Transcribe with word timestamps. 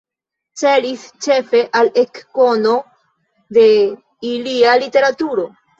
Celis 0.61 1.03
ĉefe 1.25 1.61
al 1.81 1.91
ekkono 2.05 2.75
de 3.61 3.67
ilia 4.35 4.79
literaturo. 4.87 5.53